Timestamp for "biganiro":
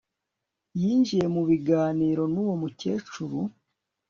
1.49-2.23